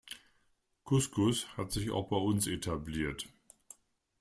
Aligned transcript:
Couscous 0.83 1.45
hat 1.57 1.71
sich 1.71 1.91
auch 1.91 2.09
bei 2.09 2.15
uns 2.15 2.47
etabliert. 2.47 3.29